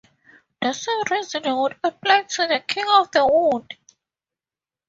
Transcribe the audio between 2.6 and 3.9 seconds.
King of the Wood.